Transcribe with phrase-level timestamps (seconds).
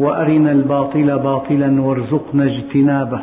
[0.00, 3.20] وأرنا الباطل باطلا وارزقنا اجتنابه.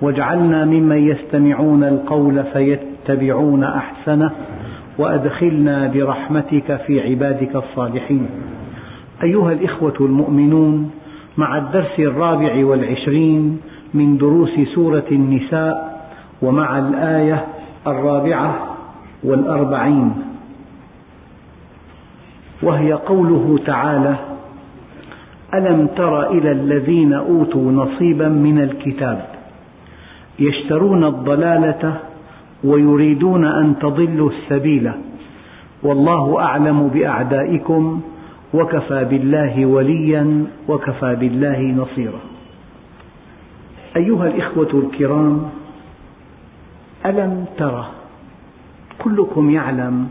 [0.00, 4.30] واجعلنا ممن يستمعون القول فيتبعون أحسنه
[4.98, 8.26] وأدخلنا برحمتك في عبادك الصالحين.
[9.22, 10.90] أيها الإخوة المؤمنون
[11.36, 13.60] مع الدرس الرابع والعشرين
[13.94, 16.02] من دروس سورة النساء
[16.42, 17.46] ومع الآية
[17.86, 18.76] الرابعة
[19.24, 20.12] والأربعين.
[22.62, 24.31] وهي قوله تعالى
[25.54, 29.24] ألم تر إلى الذين أوتوا نصيبا من الكتاب؟
[30.38, 31.96] يشترون الضلالة
[32.64, 34.92] ويريدون أن تضلوا السبيل.
[35.82, 38.00] والله أعلم بأعدائكم
[38.54, 42.20] وكفى بالله وليا وكفى بالله نصيرا.
[43.96, 45.50] أيها الإخوة الكرام
[47.06, 47.84] ألم تر؟
[48.98, 50.08] كلكم يعلم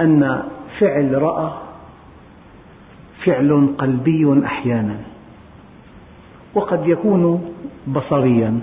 [0.00, 0.42] أن
[0.78, 1.65] فعل رأى
[3.26, 4.96] فعل قلبي أحيانا
[6.54, 7.52] وقد يكون
[7.86, 8.60] بصريا.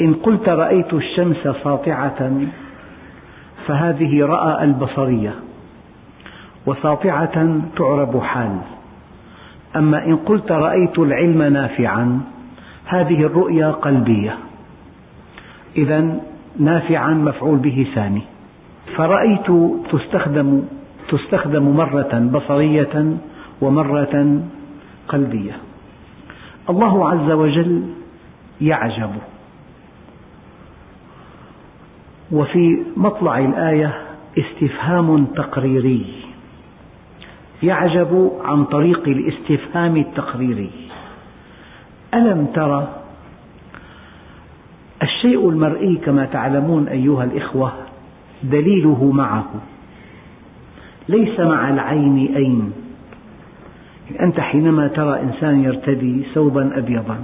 [0.00, 2.30] إن قلت رأيت الشمس ساطعة
[3.66, 5.34] فهذه رأى البصرية
[6.66, 8.58] وساطعة تعرب حال.
[9.76, 12.20] أما إن قلت رأيت العلم نافعا
[12.86, 14.36] هذه الرؤيا قلبية.
[15.76, 16.20] إذا
[16.58, 18.22] نافعا مفعول به ثاني.
[18.96, 19.46] فرأيت
[19.92, 20.62] تستخدم
[21.08, 23.16] تستخدم مرة بصرية
[23.60, 24.40] ومرة
[25.08, 25.56] قلبية.
[26.70, 27.82] الله عز وجل
[28.60, 29.10] يعجب.
[32.32, 34.02] وفي مطلع الآية
[34.38, 36.06] استفهام تقريري.
[37.62, 40.70] يعجب عن طريق الاستفهام التقريري.
[42.14, 42.88] ألم ترى
[45.02, 47.72] الشيء المرئي كما تعلمون أيها الإخوة
[48.42, 49.46] دليله معه؟
[51.08, 52.72] ليس مع العين أين.
[54.20, 57.18] أنت حينما ترى إنسان يرتدي ثوبا أبيضا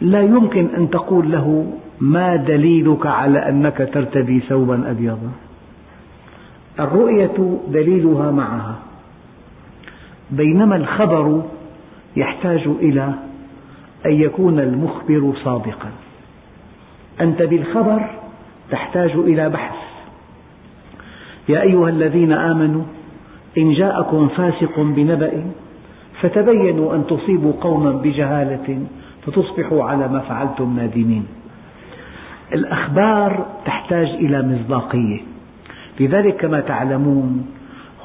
[0.00, 5.30] لا يمكن أن تقول له ما دليلك على أنك ترتدي ثوبا أبيضا.
[6.80, 8.78] الرؤية دليلها معها.
[10.30, 11.42] بينما الخبر
[12.16, 13.14] يحتاج إلى
[14.06, 15.90] أن يكون المخبر صادقا.
[17.20, 18.10] أنت بالخبر
[18.70, 19.81] تحتاج إلى بحث.
[21.52, 22.82] يا أيها الذين آمنوا
[23.58, 25.44] إن جاءكم فاسق بنبأ
[26.20, 28.86] فتبينوا أن تصيبوا قوما بجهالة
[29.26, 31.26] فتصبحوا على ما فعلتم نادمين.
[32.54, 35.20] الأخبار تحتاج إلى مصداقية.
[36.00, 37.46] لذلك كما تعلمون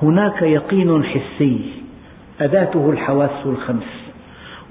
[0.02, 1.60] هناك يقين حسي
[2.42, 4.12] أداته الحواس الخمس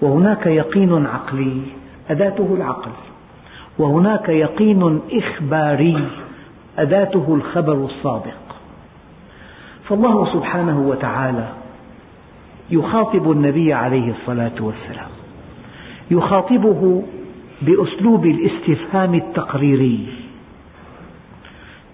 [0.02, 1.60] وهناك يقين عقلي
[2.10, 2.90] أداته العقل
[3.78, 6.04] وهناك يقين إخباري
[6.78, 8.45] أداته الخبر الصادق.
[9.88, 11.48] فالله سبحانه وتعالى
[12.70, 15.10] يخاطب النبي عليه الصلاة والسلام.
[16.10, 17.02] يخاطبه
[17.62, 20.08] بأسلوب الاستفهام التقريري.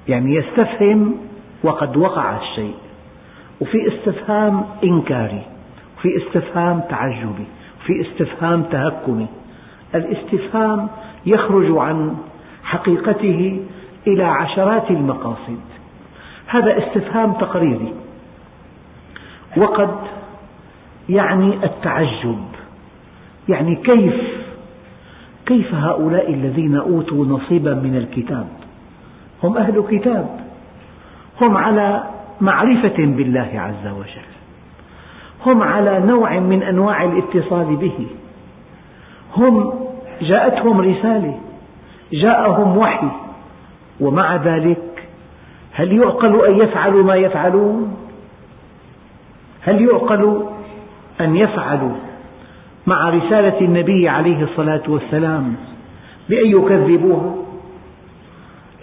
[0.08, 1.14] يعني يستفهم
[1.62, 2.74] وقد وقع الشيء.
[3.60, 5.42] وفي استفهام إنكاري
[5.98, 7.46] وفي استفهام تعجبي
[7.80, 9.26] وفي استفهام تهكمي.
[9.94, 10.88] الاستفهام
[11.26, 12.16] يخرج عن
[12.64, 13.60] حقيقته
[14.06, 15.71] إلى عشرات المقاصد.
[16.52, 17.92] هذا استفهام تقريري
[19.56, 19.90] وقد
[21.08, 22.44] يعني التعجب.
[23.48, 24.14] يعني كيف
[25.46, 28.46] كيف هؤلاء الذين أوتوا نصيبا من الكتاب؟
[29.42, 30.40] هم أهل كتاب.
[31.40, 32.02] هم على
[32.40, 34.32] معرفة بالله عز وجل.
[35.46, 38.06] هم على نوع من أنواع الاتصال به.
[39.36, 39.74] هم
[40.22, 41.40] جاءتهم رسالة
[42.12, 43.08] جاءهم وحي
[44.00, 44.91] ومع ذلك
[45.72, 47.96] هل يعقل أن يفعلوا ما يفعلون؟
[49.60, 50.42] هل يعقل
[51.20, 51.92] أن يفعلوا
[52.86, 55.54] مع رسالة النبي عليه الصلاة والسلام
[56.28, 57.34] بأن يكذبوها؟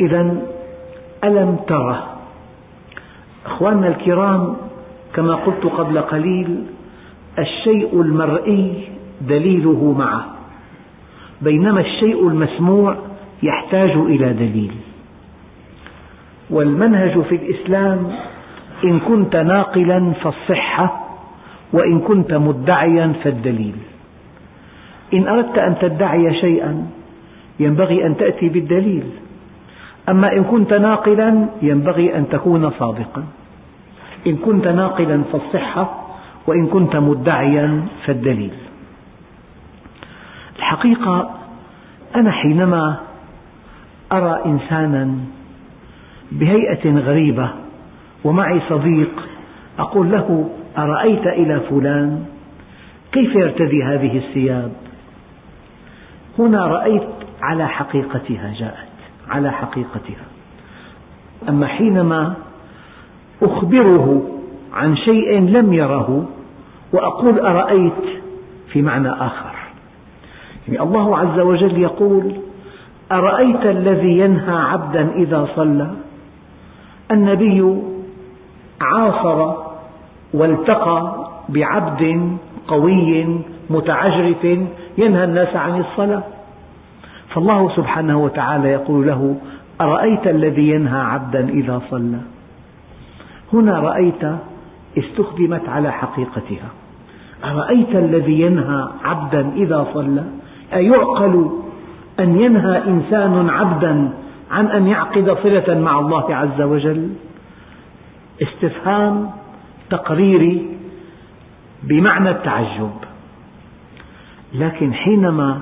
[0.01, 0.41] إذا
[1.24, 2.03] ألم ترى
[3.45, 4.56] أخواننا الكرام
[5.13, 6.63] كما قلت قبل قليل
[7.39, 8.88] الشيء المرئي
[9.21, 10.25] دليله معه
[11.41, 12.95] بينما الشيء المسموع
[13.44, 14.71] يحتاج إلى دليل.
[16.50, 18.12] والمنهج في الإسلام
[18.84, 21.06] إن كنت ناقلا فالصحة
[21.74, 23.75] وإن كنت مدعيا فالدليل.
[25.13, 26.88] إن أردت أن تدعي شيئا
[27.60, 29.04] ينبغي أن تأتي بالدليل.
[30.10, 33.24] أما إن كنت ناقلا ينبغي أن تكون صادقا.
[34.28, 36.07] إن كنت ناقلا فالصحة
[36.48, 38.54] وإن كنت مدعيا فالدليل.
[40.60, 41.30] الحقيقة
[42.16, 42.96] أنا حينما
[44.12, 45.16] أرى إنسانا
[46.31, 47.49] بهيئة غريبة
[48.23, 49.11] ومعي صديق
[49.79, 52.25] أقول له أرأيت إلى فلان؟
[53.11, 54.71] كيف يرتدي هذه الثياب؟
[56.39, 57.09] هنا رأيت
[57.41, 58.89] على حقيقتها جاءت
[59.29, 60.25] على حقيقتها.
[61.49, 62.33] أما حينما
[63.41, 64.29] أخبره
[64.73, 66.29] عن شيء لم يره
[66.93, 68.03] وأقول أرأيت
[68.71, 69.55] في معنى آخر.
[70.67, 72.33] يعني الله عز وجل يقول
[73.11, 75.89] أرأيت الذي ينهى عبدا إذا صلى؟
[77.11, 77.81] النبي
[78.81, 79.53] عاصر
[80.33, 83.39] والتقى بعبد قوي
[83.69, 84.44] متعجرف
[84.97, 86.23] ينهى الناس عن الصلاة.
[87.29, 89.35] فالله سبحانه وتعالى يقول له
[89.81, 92.19] أرأيت الذي ينهى عبدا إذا صلى؟
[93.53, 94.23] هنا رأيت
[94.97, 96.69] استخدمت على حقيقتها.
[97.44, 100.23] أرأيت الذي ينهى عبدا إذا صلى؟
[100.73, 101.50] أيعقل
[102.19, 104.13] أن ينهى إنسان عبدا
[104.51, 107.10] عن أن يعقد صلة مع الله عز وجل.
[108.42, 109.30] استفهام
[109.90, 110.78] تقريري
[111.84, 112.92] بمعنى التعجب.
[114.54, 115.62] لكن حينما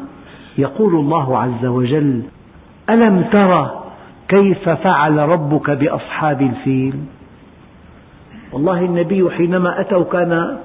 [0.57, 2.23] يقول الله عز وجل
[2.89, 3.69] ألم تر
[4.27, 6.93] كيف فعل ربك بأصحاب الفيل؟
[8.51, 10.57] والله النبي حينما أتوا كان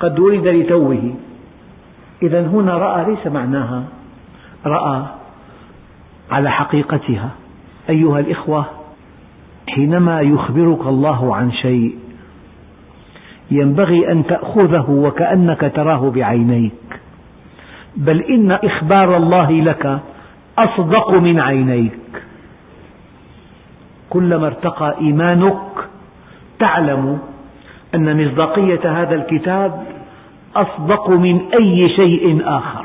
[0.00, 1.14] قد ولد لتوه.
[2.22, 3.84] إذا هنا رأى ليس معناها
[4.66, 5.02] رأى
[6.30, 7.30] على حقيقتها.
[7.90, 8.64] أيها الإخوة
[9.68, 11.98] حينما يخبرك الله عن شيء
[13.50, 16.72] ينبغي أن تأخذه وكأنك تراه بعينيك.
[17.96, 20.00] بل إن إخبار الله لك
[20.58, 21.98] أصدق من عينيك.
[24.10, 25.60] كلما ارتقى إيمانك
[26.58, 27.18] تعلم
[27.94, 29.86] أن مصداقية هذا الكتاب
[30.56, 32.84] أصدق من أي شيء آخر.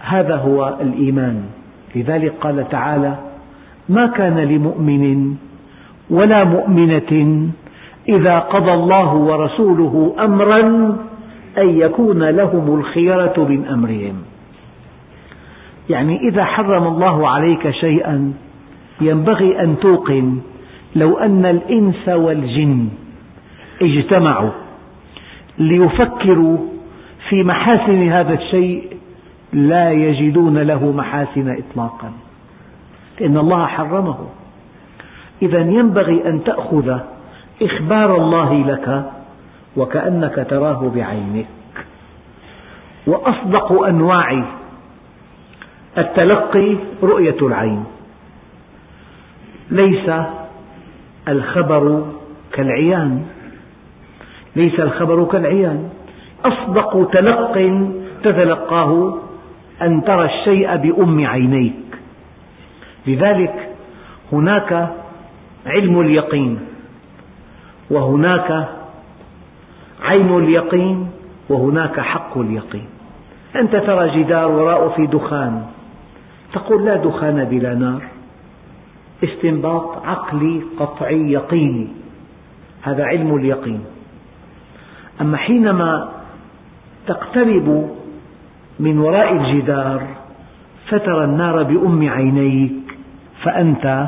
[0.00, 1.57] هذا هو الإيمان.
[1.96, 3.16] لذلك قال تعالى
[3.88, 5.34] ما كان لمؤمن
[6.10, 7.48] ولا مؤمنة
[8.08, 10.60] إذا قضى الله ورسوله أمرا
[11.58, 14.14] أن يكون لهم الخيرة من أمرهم.
[15.90, 18.32] يعني إذا حرم الله عليك شيئا
[19.00, 20.38] ينبغي أن توقن
[20.96, 22.88] لو أن الإنس والجن
[23.82, 24.50] اجتمعوا
[25.58, 26.58] ليفكروا
[27.28, 28.97] في محاسن هذا الشيء
[29.52, 32.12] لا يجدون له محاسن إطلاقا.
[33.20, 34.18] لأن الله حرمه.
[35.42, 36.98] إذا ينبغي أن تأخذ
[37.62, 39.10] إخبار الله لك
[39.76, 41.46] وكأنك تراه بعينك.
[43.06, 44.44] وأصدق أنواع
[45.98, 47.84] التلقي رؤية العين.
[49.70, 50.10] ليس
[51.28, 52.06] الخبر
[52.52, 53.26] كالعيان.
[54.56, 55.88] ليس الخبر كالعيان.
[56.44, 57.82] أصدق تلق
[58.22, 59.18] تتلقاه
[59.82, 61.74] أن ترى الشيء بأم عينيك.
[63.06, 63.68] لذلك
[64.32, 64.88] هناك
[65.66, 66.60] علم اليقين
[67.90, 68.68] وهناك
[70.02, 71.10] عين اليقين
[71.48, 72.86] وهناك حق اليقين.
[73.56, 75.66] أنت ترى جدار وراءه في دخان
[76.52, 78.02] تقول لا دخان بلا نار.
[79.24, 81.88] استنباط عقلي قطعي يقيني.
[82.82, 83.84] هذا علم اليقين.
[85.20, 86.12] أما حينما
[87.06, 87.97] تقترب
[88.80, 90.02] من وراء الجدار
[90.88, 92.72] فترى النار بأم عينيك
[93.42, 94.06] فأنت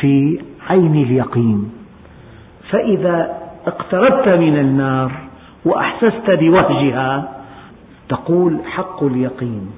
[0.00, 1.70] في عين اليقين.
[2.70, 3.36] فإذا
[3.66, 5.12] اقتربت من النار
[5.64, 7.32] وأحسست بوهجها
[8.08, 9.70] تقول حق اليقين.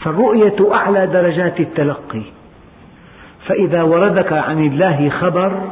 [0.00, 2.22] فالرؤية أعلى درجات التلقي.
[3.46, 5.70] فإذا وردك عن الله خبر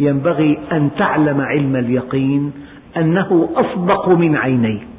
[0.00, 2.52] ينبغي أن تعلم علم اليقين
[2.96, 4.93] أنه أصدق من عينيك.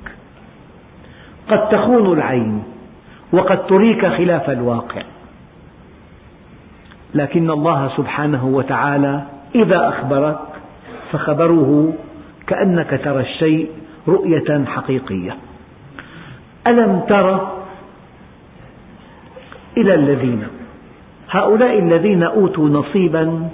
[1.50, 2.64] قد تخون العين
[3.32, 5.02] وقد تريك خلاف الواقع.
[7.16, 9.24] لكن الله سبحانه وتعالى
[9.56, 10.40] إذا أخبرك
[11.12, 11.94] فخبره
[12.48, 13.70] كأنك ترى الشيء
[14.08, 15.38] رؤية حقيقية.
[16.68, 17.48] ألم تر
[19.78, 20.48] إلى الذين؟
[21.30, 23.50] هؤلاء الذين أوتوا نصيبا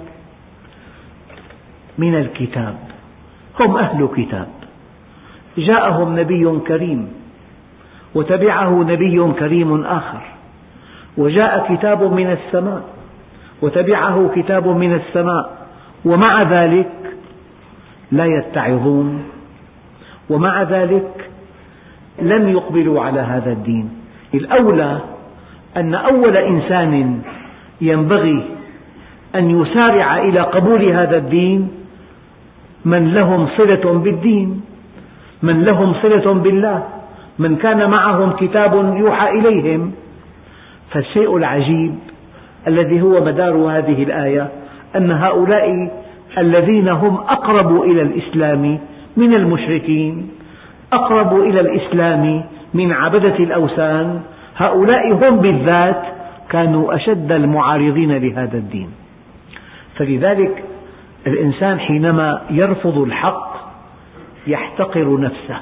[1.98, 2.74] من الكتاب.
[3.60, 4.48] هم أهل كتاب.
[5.58, 7.21] جاءهم نبي كريم.
[8.14, 10.20] وتبعه نبي كريم آخر.
[11.16, 12.82] وجاء كتاب من السماء
[13.62, 15.50] وتبعه كتاب من السماء
[16.04, 16.90] ومع ذلك
[18.12, 19.24] لا يتعظون.
[20.30, 21.30] ومع ذلك
[22.22, 23.90] لم يقبلوا على هذا الدين.
[24.34, 24.98] الأولى
[25.76, 27.22] أن أول إنسان
[27.80, 28.44] ينبغي
[29.34, 31.70] أن يسارع إلى قبول هذا الدين
[32.84, 34.60] من لهم صلة بالدين
[35.42, 36.82] من لهم صلة بالله.
[37.42, 39.92] من كان معهم كتاب يوحى إليهم
[40.90, 41.94] فالشيء العجيب
[42.66, 44.48] الذي هو مدار هذه الآية
[44.96, 45.90] أن هؤلاء
[46.38, 48.78] الذين هم أقرب إلى الإسلام
[49.16, 50.30] من المشركين
[50.92, 52.44] أقرب إلى الإسلام
[52.74, 54.20] من عبدة الأوثان
[54.56, 56.02] هؤلاء هم بالذات
[56.48, 58.88] كانوا أشد المعارضين لهذا الدين.
[59.96, 60.64] فلذلك
[61.26, 63.52] الإنسان حينما يرفض الحق
[64.46, 65.60] يحتقر نفسه.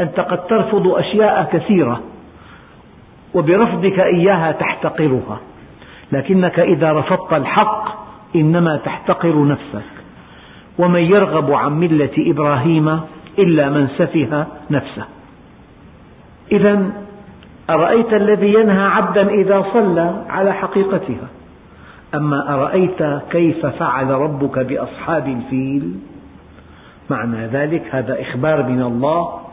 [0.00, 2.00] أنت قد ترفض أشياء كثيرة
[3.34, 5.40] وبرفضك إياها تحتقرها.
[6.12, 7.88] لكنك إذا رفضت الحق
[8.36, 9.90] إنما تحتقر نفسك.
[10.78, 13.00] ومن يرغب عن ملة إبراهيم
[13.38, 15.04] إلا من سفه نفسه.
[16.52, 16.90] إذا
[17.70, 21.28] أرأيت الذي ينهى عبدا إذا صلى على حقيقتها؟
[22.14, 25.94] أما أرأيت كيف فعل ربك بأصحاب الفيل؟
[27.10, 29.47] معنى ذلك هذا إخبار من الله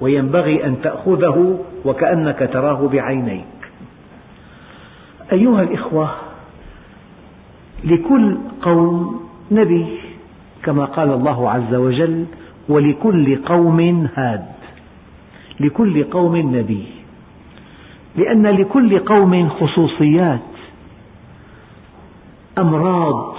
[0.00, 3.44] وينبغي أن تأخذه وكأنك تراه بعينيك.
[5.32, 6.10] أيها الإخوة
[7.84, 9.86] لكل قوم نبي
[10.62, 12.26] كما قال الله عز وجل
[12.68, 14.46] ولكل قوم هاد.
[15.60, 16.86] لكل قوم نبي.
[18.16, 20.40] لأن لكل قوم خصوصيات
[22.58, 23.36] أمراض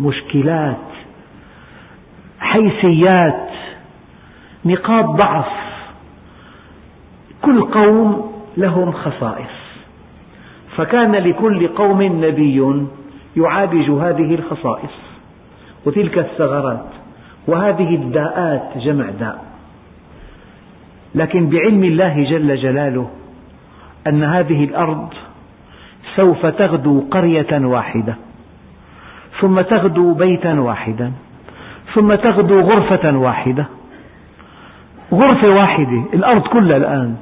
[0.00, 0.76] مشكلات
[2.40, 3.48] حيثيات
[4.64, 5.67] نقاط ضعف
[7.42, 9.58] كل قوم لهم خصائص.
[10.76, 12.86] فكان لكل قوم نبي
[13.36, 14.96] يعالج هذه الخصائص
[15.86, 16.86] وتلك الثغرات
[17.46, 19.44] وهذه الداءات جمع داء.
[21.14, 23.10] لكن بعلم الله جل جلاله
[24.06, 25.08] أن هذه الأرض
[26.16, 28.14] سوف تغدو قرية واحدة
[29.40, 31.12] ثم تغدو بيتا واحدا
[31.94, 33.66] ثم تغدو غرفة واحدة.
[35.12, 37.16] غرفة واحدة الأرض كلها الآن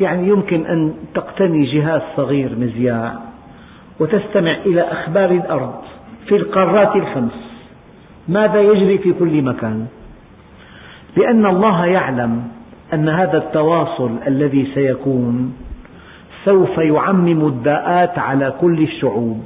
[0.00, 3.14] يعني يمكن أن تقتني جهاز صغير مذياع
[4.00, 5.74] وتستمع إلى أخبار الأرض
[6.26, 7.54] في القارات الخمس.
[8.28, 9.86] ماذا يجري في كل مكان؟
[11.16, 12.42] لأن الله يعلم
[12.94, 15.54] أن هذا التواصل الذي سيكون
[16.44, 19.42] سوف يعمم الداءات على كل الشعوب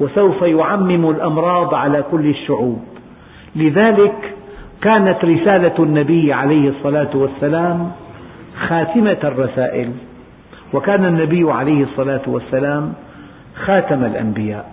[0.00, 2.82] وسوف يعمم الأمراض على كل الشعوب.
[3.56, 4.34] لذلك
[4.82, 7.92] كانت رسالة النبي عليه الصلاة والسلام
[8.56, 9.92] خاتمة الرسائل.
[10.72, 12.92] وكان النبي عليه الصلاة والسلام
[13.54, 14.72] خاتم الأنبياء.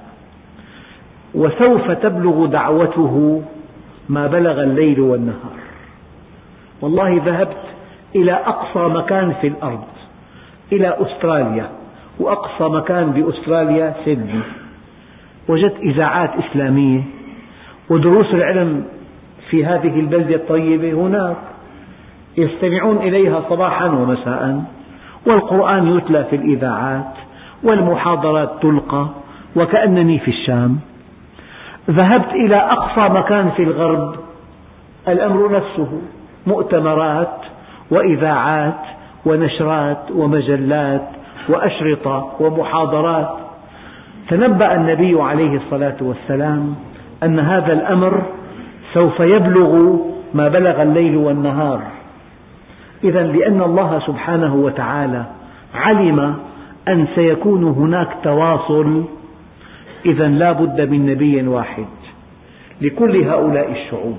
[1.35, 3.43] وسوف تبلغ دعوته
[4.09, 5.57] ما بلغ الليل والنهار.
[6.81, 7.63] والله ذهبت
[8.15, 9.83] إلى أقصى مكان في الأرض
[10.71, 11.69] إلى أستراليا
[12.19, 14.39] وأقصى مكان بأستراليا سيدني.
[15.47, 17.01] وجدت إذاعات إسلامية
[17.89, 18.85] ودروس العلم
[19.49, 21.37] في هذه البلدة الطيبة هناك.
[22.37, 24.63] يستمعون إليها صباحا ومساء
[25.27, 27.13] والقرآن يتلى في الإذاعات
[27.63, 29.07] والمحاضرات تلقى
[29.55, 30.79] وكأنني في الشام.
[31.89, 34.15] ذهبت إلى أقصى مكان في الغرب
[35.07, 36.01] الأمر نفسه
[36.47, 37.37] مؤتمرات
[37.91, 38.79] وإذاعات
[39.25, 41.07] ونشرات ومجلات
[41.49, 43.29] وأشرطة ومحاضرات.
[44.29, 46.75] تنبأ النبي عليه الصلاة والسلام
[47.23, 48.21] أن هذا الأمر
[48.93, 49.97] سوف يبلغ
[50.33, 51.81] ما بلغ الليل والنهار.
[53.03, 55.25] إذا لأن الله سبحانه وتعالى
[55.73, 56.35] علم
[56.87, 59.03] أن سيكون هناك تواصل
[60.05, 61.85] إذا لا بد من نبي واحد
[62.81, 64.17] لكل هؤلاء الشعوب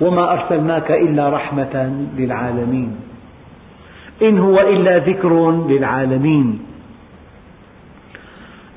[0.00, 2.96] وما أرسلناك إلا رحمة للعالمين.
[4.22, 6.58] إن هو إلا ذكر للعالمين.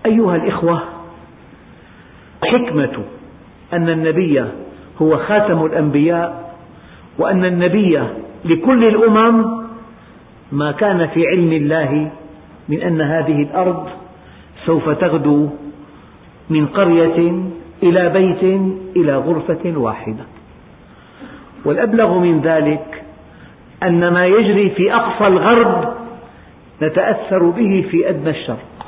[0.06, 0.82] أيها الإخوة
[2.44, 3.04] حكمة
[3.74, 4.46] أن النبي
[5.02, 6.56] هو خاتم الأنبياء
[7.18, 8.00] وأن النبي
[8.46, 9.60] لكل الأمم
[10.52, 12.12] ما كان في علم الله
[12.70, 13.90] من أن هذه الأرض
[14.66, 15.50] سوف تغدو
[16.50, 17.34] من قرية
[17.84, 18.44] إلى بيت
[18.96, 20.24] إلى غرفة واحدة.
[21.66, 23.04] والأبلغ من ذلك
[23.84, 25.94] أن ما يجري في أقصى الغرب
[26.82, 28.86] نتأثر به في أدنى الشرق.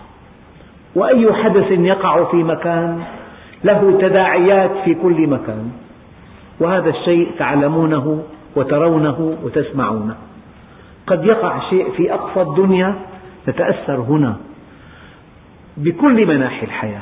[0.96, 3.03] وأي حدث يقع في مكان
[3.63, 5.72] له تداعيات في كل مكان.
[6.60, 8.24] وهذا الشيء تعلمونه
[8.55, 10.15] وترونه وتسمعونه.
[11.08, 12.96] قد يقع شيء في أقصى الدنيا
[13.48, 14.36] نتأثر هنا
[15.77, 17.01] بكل مناحي الحياة.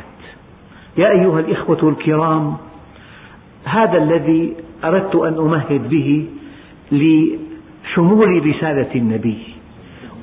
[0.98, 2.58] يا أيها الإخوة الكرام
[3.66, 4.54] هذا الذي
[4.84, 6.26] أردت أن أمهد به
[6.92, 9.38] لشمول رسالة النبي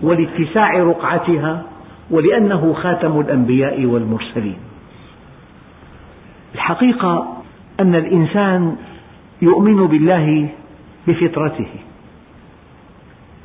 [0.02, 1.62] ولاتساع رقعتها
[2.10, 4.56] ولأنه خاتم الأنبياء والمرسلين.
[6.54, 7.36] الحقيقة
[7.80, 8.76] أن الإنسان
[9.42, 10.48] يؤمن بالله
[11.08, 11.68] بفطرته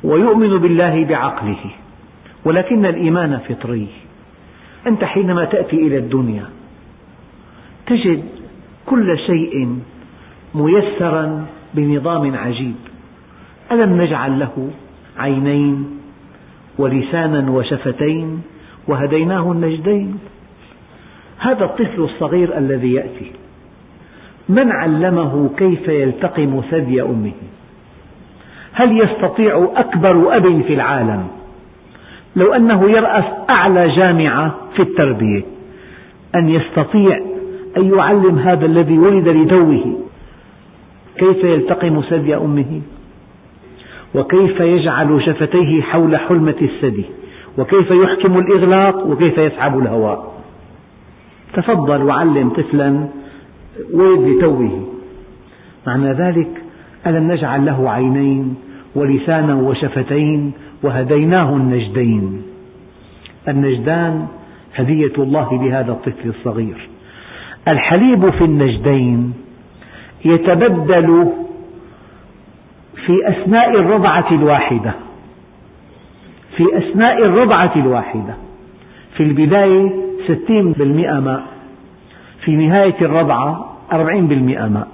[0.04, 1.64] ويؤمن بالله بعقله
[2.44, 3.88] ولكن الإيمان فطري.
[4.86, 6.44] أنت حينما تأتي إلى الدنيا
[7.86, 8.24] تجد
[8.86, 9.78] كل شيء
[10.54, 12.74] ميسرا بنظام عجيب.
[13.72, 14.70] ألم نجعل له
[15.18, 16.00] عينين
[16.78, 18.42] ولسانا وشفتين
[18.88, 20.18] وهديناه النجدين؟
[21.38, 23.32] هذا الطفل الصغير الذي يأتي.
[24.52, 27.32] من علمه كيف يلتقم ثدي أمه؟
[28.72, 31.26] هل يستطيع أكبر أب في العالم؟
[32.36, 35.42] لو أنه يرأس أعلى جامعة في التربية
[36.34, 37.20] أن يستطيع
[37.76, 39.98] أن يعلم هذا الذي ولد لتوه
[41.18, 42.80] كيف يلتقم ثدي أمه؟
[44.14, 47.04] وكيف يجعل شفتيه حول حلمة الثدي؟
[47.58, 50.32] وكيف يحكم الإغلاق؟ وكيف يسحب الهواء؟
[51.54, 53.08] تفضل وعلم طفلا
[53.94, 54.88] ولد لتوه
[55.86, 56.62] معنى ذلك
[57.06, 58.54] ألم نجعل له عينين
[58.94, 60.52] ولسانا وشفتين
[60.82, 62.42] وهديناه النجدين.
[63.48, 64.26] النجدان
[64.74, 66.88] هدية الله لهذا الطفل الصغير.
[67.68, 69.32] الحليب في النجدين
[70.24, 71.32] يتبدل
[73.06, 74.92] في أثناء الرضعة الواحدة.
[76.56, 78.34] في أثناء الرضعة الواحدة.
[79.16, 79.92] في البداية
[80.28, 81.51] ستين بالمئة ماء.
[82.44, 84.88] في نهاية الرضعة أربعين بالمئة ماء.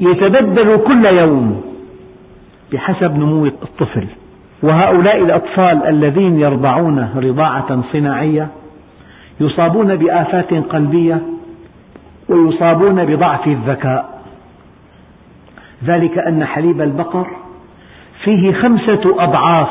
[0.00, 1.62] يتبدل كل يوم
[2.72, 4.06] بحسب نمو الطفل.
[4.62, 8.48] وهؤلاء الأطفال الذين يرضعون رضاعة صناعية
[9.40, 11.22] يصابون بآفات قلبية
[12.28, 14.22] ويصابون بضعف الذكاء.
[15.84, 17.26] ذلك أن حليب البقر
[18.24, 19.68] فيه خمسة أضعاف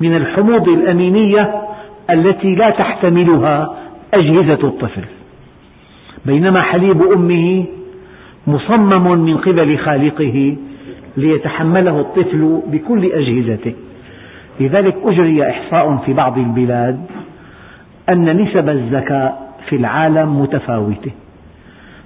[0.00, 1.62] من الحموض الأمينية
[2.10, 3.76] التي لا تحتملها
[4.14, 5.04] أجهزة الطفل.
[6.26, 7.64] بينما حليب أمه
[8.46, 10.56] مصمم من قبل خالقه
[11.16, 13.72] ليتحمله الطفل بكل أجهزته.
[14.60, 17.06] لذلك أجري إحصاء في بعض البلاد
[18.08, 21.10] أن نسب الذكاء في العالم متفاوتة.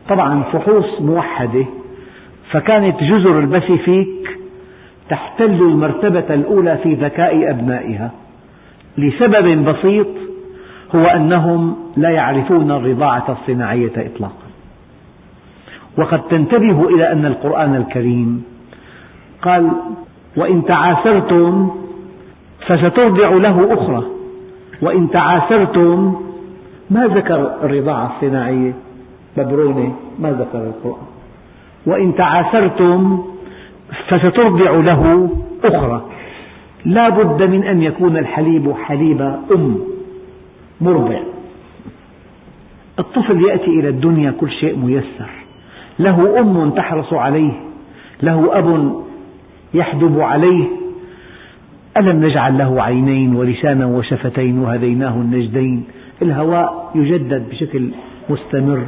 [0.08, 1.64] طبعا فحوص موحدة
[2.50, 4.38] فكانت جزر الباسيفيك
[5.08, 8.10] تحتل المرتبة الأولى في ذكاء أبنائها
[8.98, 10.06] لسبب بسيط
[10.94, 14.46] هو أنهم لا يعرفون الرضاعة الصناعية إطلاقا.
[15.98, 18.44] وقد تنتبه إلى أن القرآن الكريم
[19.42, 19.70] قال
[20.36, 21.70] وإن تعاسرتم
[22.66, 24.02] فسترضع له أخرى
[24.82, 26.16] وإن تعاسرتم
[26.90, 28.72] ما ذكر الرضاعة الصناعية؟
[29.36, 31.06] ببرونة ما ذكر القرآن.
[31.86, 33.24] وإن تعاسرتم
[34.08, 35.30] فسترضع له
[35.64, 36.02] أخرى
[36.84, 39.20] لا بد من أن يكون الحليب حليب
[39.54, 39.95] أم.
[40.80, 41.18] مرضع
[42.98, 45.30] الطفل يأتي إلى الدنيا كل شيء ميسر.
[45.98, 47.52] له أم تحرص عليه
[48.22, 49.00] له أب
[49.74, 50.64] يحدب عليه.
[51.96, 55.84] ألم نجعل له عينين ولسانا وشفتين وهديناه النجدين؟
[56.22, 57.90] الهواء يجدد بشكل
[58.30, 58.86] مستمر.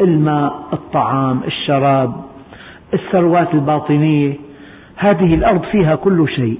[0.00, 2.12] الماء الطعام الشراب
[2.94, 4.34] الثروات الباطنية.
[4.96, 6.58] هذه الأرض فيها كل شيء.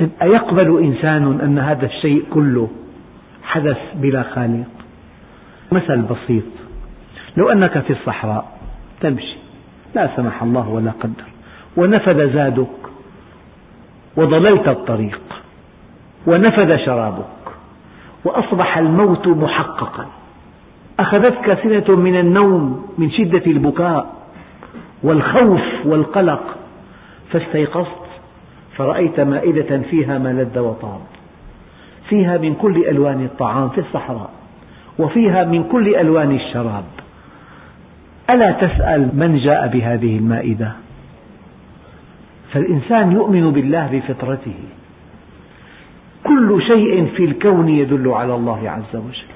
[0.00, 2.68] طيب أيقبل إنسان أن هذا الشيء كله
[3.48, 4.66] حدث بلا خالق
[5.72, 6.44] مثل بسيط.
[7.36, 8.58] لو أنك في الصحراء
[9.00, 9.36] تمشي.
[9.94, 11.24] لا سمح الله ولا قدر.
[11.76, 12.66] ونفد زادك.
[14.16, 15.20] وضللت الطريق.
[16.26, 17.24] ونفد شرابك.
[18.24, 20.06] وأصبح الموت محققا.
[21.00, 24.14] أخذتك سنة من النوم من شدة البكاء.
[25.02, 26.56] والخوف والقلق.
[27.32, 28.08] فاستيقظت.
[28.76, 31.00] فرأيت مائدة فيها ما لذ وطاب.
[32.08, 34.30] فيها من كل ألوان الطعام في الصحراء
[34.98, 36.84] وفيها من كل ألوان الشراب.
[38.30, 40.72] ألا تسأل من جاء بهذه المائدة؟
[42.52, 44.54] فالإنسان يؤمن بالله بفطرته.
[46.24, 49.28] كل شيء في الكون يدل على الله عز وجل.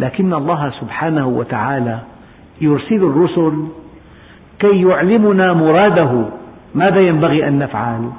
[0.00, 1.98] لكن الله سبحانه وتعالى
[2.60, 3.66] يرسل الرسل
[4.58, 6.24] كي يعلمنا مراده
[6.74, 8.10] ماذا ينبغي أن نفعل؟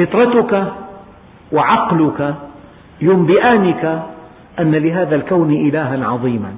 [0.00, 0.64] فطرتك
[1.52, 2.34] وعقلك
[3.00, 4.02] ينبئانك
[4.58, 6.52] أن لهذا الكون إلها عظيما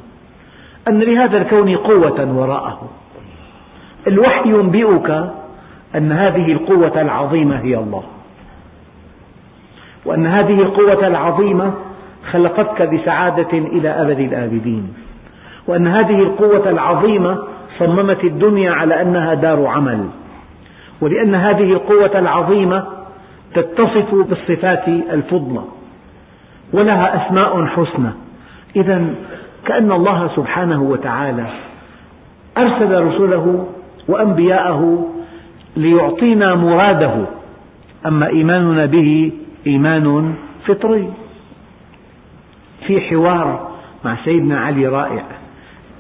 [0.89, 2.91] أن لهذا الكون قوة وراءه.
[4.07, 5.11] الوحي ينبئك
[5.95, 8.03] أن هذه القوة العظيمة هي الله
[10.05, 11.73] وأن هذه القوة العظيمة
[12.31, 14.95] خلقتك بسعادة إلى أبد الآبدين
[15.67, 17.39] وأن هذه القوة العظيمة
[17.79, 20.09] صممت الدنيا على أنها دار عمل
[21.01, 23.02] ولأن هذه القوة العظيمة
[23.55, 25.63] تتصف بالصفات الفضلى
[26.73, 28.11] ولها أسماء حسنى.
[28.77, 29.15] إذا
[29.67, 31.47] كأن الله سبحانه وتعالى
[32.59, 33.69] أرسل رسله
[34.09, 35.07] وأنبياءه
[35.77, 37.15] ليعطينا مراده.
[38.07, 39.33] أما إيماننا به
[39.67, 40.35] إيمان
[40.67, 41.13] فطري.
[42.87, 43.71] في حوار
[44.05, 45.23] مع سيدنا علي رائع.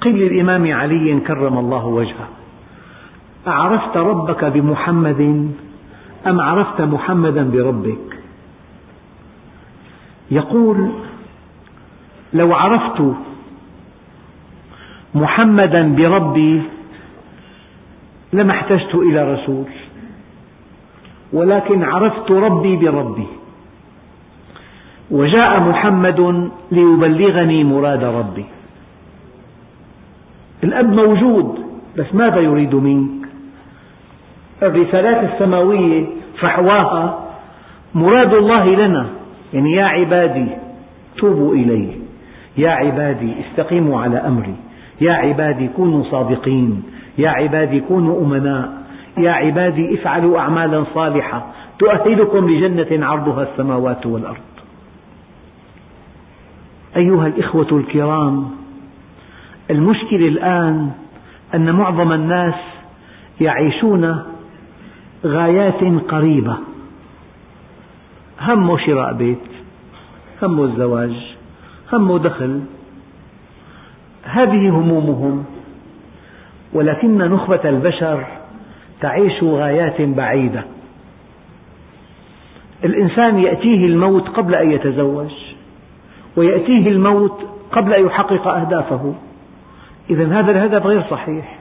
[0.01, 2.29] قيل للإمام علي كرم الله وجهه.
[3.49, 5.51] أعرفت ربك بمحمد
[6.27, 8.19] أم عرفت محمدا بربك؟
[10.31, 10.91] يقول
[12.33, 13.15] لو عرفت
[15.15, 16.63] محمدا بربي
[18.33, 19.67] لما احتجت إلى رسول
[21.33, 23.27] ولكن عرفت ربي بربي.
[25.11, 28.45] وجاء محمد ليبلغني مراد ربي.
[30.65, 31.59] الأب موجود
[31.99, 33.22] بس ماذا يريد منك
[34.63, 36.07] الرسالات السماوية
[36.41, 37.29] فحواها
[37.95, 39.07] مراد الله لنا.
[39.53, 40.47] يعني يا عبادي
[41.17, 41.89] توبوا إلي.
[42.57, 44.55] يا عبادي استقيموا على أمري.
[45.01, 46.83] يا عبادي كونوا صادقين.
[47.19, 48.73] يا عبادي كونوا أمناء.
[49.19, 51.47] يا عبادي افعلوا أعمالا صالحة.
[51.79, 54.37] تؤهلكم لجنة عرضها السماوات والأرض.
[56.97, 58.51] أيها الإخوة الكرام
[59.71, 60.91] المشكلة الآن
[61.55, 62.55] أن معظم الناس
[63.41, 64.23] يعيشون
[65.25, 66.57] غايات قريبة.
[68.41, 69.39] همه شراء بيت
[70.43, 71.37] همه الزواج
[71.93, 72.61] همه دخل.
[74.25, 75.45] هذه همومهم.
[76.73, 78.27] ولكن نخبة البشر
[79.01, 80.65] تعيش غايات بعيدة.
[82.85, 85.33] الإنسان يأتيه الموت قبل أن يتزوج
[86.37, 87.41] ويأتيه الموت
[87.73, 89.15] قبل أن يحقق أهدافه.
[90.11, 91.59] إذا هذا الهدف غير صحيح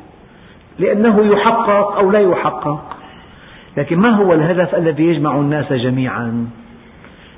[0.79, 3.00] لأنه يحقق أو لا يحقق.
[3.77, 6.49] لكن ما هو الهدف الذي يجمع الناس جميعا؟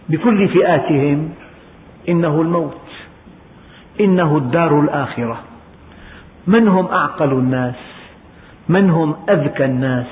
[0.10, 1.30] بكل فئاتهم
[2.10, 2.78] إنه الموت
[4.00, 5.40] إنه الدار الآخرة.
[6.48, 7.76] من هم أعقل الناس؟
[8.70, 10.06] من هم أذكى الناس؟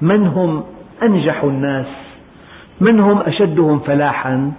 [0.00, 0.64] من هم
[1.02, 1.86] أنجح الناس؟
[2.80, 4.52] من هم أشدهم فلاحا؟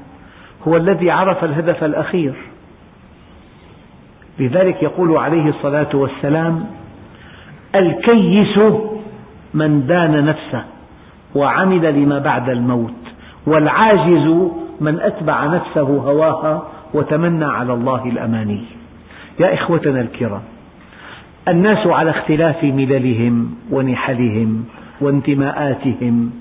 [0.67, 2.33] هو الذي عرف الهدف الأخير.
[4.39, 6.65] لذلك يقول عليه الصلاة والسلام
[7.75, 8.57] الكيس
[9.53, 10.76] من دان نفسه.
[11.37, 13.01] وعمل لما بعد الموت.
[13.47, 14.27] والعاجز
[14.81, 18.61] من أتبع نفسه هواها وتمنى على الله الأماني.
[19.39, 20.41] يا إخوتنا الكرام
[21.47, 24.65] الناس على اختلاف مللهم ونحلهم
[25.01, 26.31] وانتماءاتهم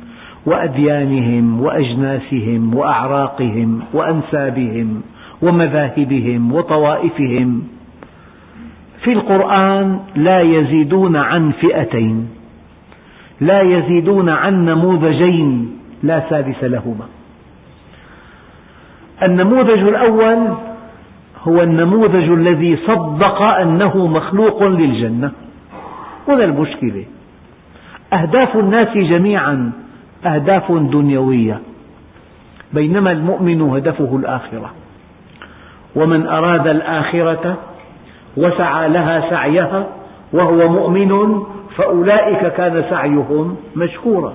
[0.46, 5.02] وأديانهم وأجناسهم وأعراقهم وأنسابهم
[5.42, 7.62] ومذاهبهم وطوائفهم
[9.02, 12.28] في القرآن لا يزيدون عن فئتين.
[13.40, 17.06] لا يزيدون عن نموذجين لا ثالث لهما.
[19.22, 20.38] النموذج الأول
[21.42, 25.32] هو النموذج الذي صدق أنه مخلوق للجنة.
[26.28, 27.04] هنا المشكلة.
[28.12, 29.72] أهداف الناس جميعا
[30.26, 31.60] أهداف دنيوية.
[32.72, 34.72] بينما المؤمن هدفه الآخرة.
[35.96, 37.56] ومن أراد الآخرة
[38.36, 39.86] وسعى لها سعيها
[40.32, 41.42] وهو مؤمن
[41.76, 44.34] فأولئك كان سعيهم مشكورا.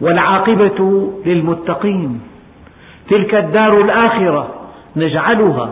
[0.00, 2.20] والعاقبة للمتقين.
[3.10, 4.54] تلك الدار الآخرة
[4.96, 5.70] نجعلها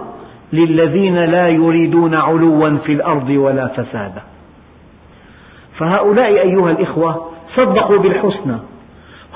[0.53, 4.23] للذين لا يريدون علوا في الأرض ولا فسادا.
[5.79, 8.57] فهؤلاء أيها الإخوة صدقوا بالحسنى.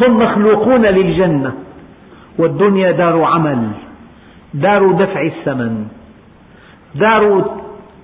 [0.01, 1.53] هم مخلوقون للجنة.
[2.39, 3.69] والدنيا دار عمل.
[4.55, 5.87] دار دفع الثمن.
[6.95, 7.45] دار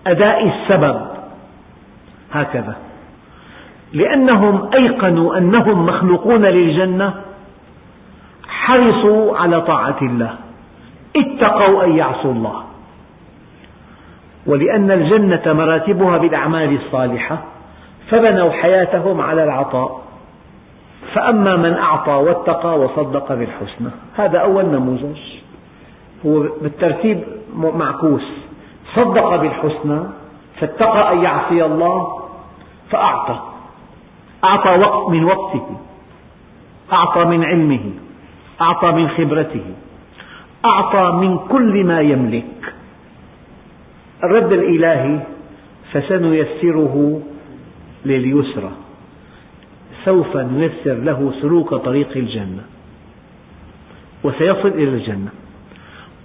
[0.06, 1.00] أداء السبب.
[2.32, 2.89] هكذا.
[3.92, 7.14] لأنهم أيقنوا أنهم مخلوقون للجنة
[8.48, 10.34] حرصوا على طاعة الله
[11.16, 12.62] اتقوا أن يعصوا الله.
[14.46, 17.38] ولأن الجنة مراتبها بالأعمال الصالحة
[18.10, 20.00] فبنوا حياتهم على العطاء.
[21.14, 25.18] فأما من أعطى واتقى وصدق بالحسنى هذا أول نموذج.
[26.26, 27.24] هو بالترتيب
[27.56, 28.32] معكوس.
[28.94, 30.00] صدق بالحسنى
[30.60, 32.20] فاتقى أن يعصي الله
[32.90, 33.49] فأعطى.
[34.44, 35.76] أعطى وقت من وقته.
[36.92, 37.90] أعطى من علمه.
[38.60, 39.64] أعطى من خبرته.
[40.64, 42.74] أعطى من كل ما يملك.
[44.24, 45.20] الرد الإلهي
[45.92, 47.20] فسنيسره
[48.04, 48.70] لليسرى.
[50.04, 52.64] سوف نيسر له سلوك طريق الجنة.
[54.24, 55.30] وسيصل إلى الجنة.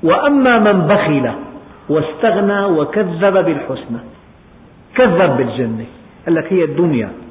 [0.03, 1.31] وأما من بخل
[1.89, 3.99] واستغنى وكذب بالحسنى
[4.95, 5.85] كذب بالجنة.
[6.25, 7.24] قال لك هي الدنيا.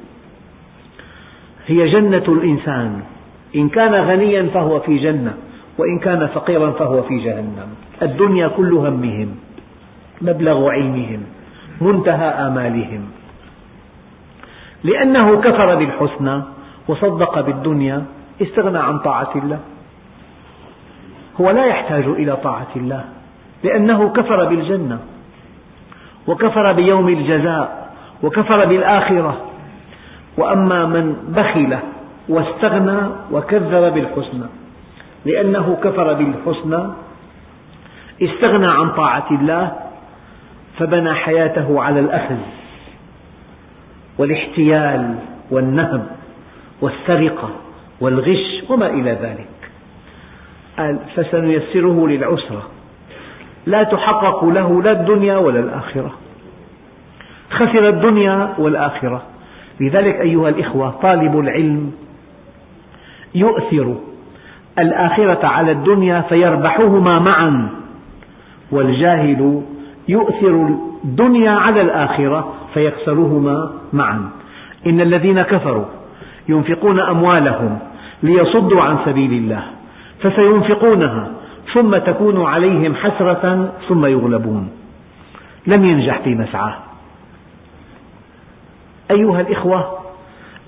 [1.67, 3.01] هي جنة الإنسان.
[3.55, 5.33] إن كان غنيا فهو في جنة
[5.77, 7.67] وإن كان فقيرا فهو في جهنم.
[8.01, 9.35] الدنيا كل همهم
[10.21, 11.23] مبلغ علمهم
[11.81, 13.01] منتهى آمالهم.
[14.83, 16.41] لأنه كفر بالحسنى
[16.87, 18.05] وصدق بالدنيا
[18.41, 19.59] استغنى عن طاعة الله.
[21.41, 23.03] هو لا يحتاج إلى طاعة الله
[23.63, 24.99] لأنه كفر بالجنة
[26.27, 29.41] وكفر بيوم الجزاء وكفر بالآخرة.
[30.37, 31.77] وأما من بخل
[32.29, 32.99] واستغنى
[33.31, 34.45] وكذب بالحسنى
[35.25, 36.83] لأنه كفر بالحسنى
[38.21, 39.71] استغنى عن طاعة الله
[40.79, 42.37] فبنى حياته على الأخذ
[44.17, 45.15] والاحتيال
[45.51, 46.07] والنهب
[46.81, 47.49] والسرقة
[48.01, 49.47] والغش وما إلى ذلك.
[50.77, 52.69] قال فسنيسره للعسرة.
[53.65, 56.11] لا تحقق له لا الدنيا ولا الآخرة.
[57.51, 59.21] خسر الدنيا والآخرة.
[59.79, 61.91] لذلك أيها الإخوة طالب العلم
[63.35, 63.95] يؤثر
[64.79, 67.69] الآخرة على الدنيا فيربحهما معا
[68.71, 69.61] والجاهل
[70.07, 70.69] يؤثر
[71.03, 74.29] الدنيا على الآخرة فيخسرهما معا.
[74.87, 75.85] إن الذين كفروا
[76.49, 77.79] ينفقون أموالهم
[78.23, 79.63] ليصدوا عن سبيل الله
[80.21, 81.31] فسينفقونها
[81.73, 84.69] ثم تكون عليهم حسرة ثم يغلبون.
[85.67, 86.75] لم ينجح في مسعاه
[89.11, 89.97] أيها الإخوة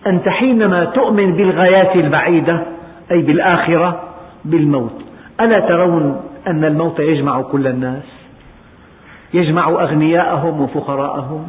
[0.08, 2.66] أنت حينما تؤمن بالغايات البعيدة
[3.12, 4.02] أي بالآخرة
[4.46, 5.02] بالموت
[5.42, 8.04] ألا ترون أن الموت يجمع كل الناس؟
[9.34, 11.48] يجمع أغنياءهم وفقراءهم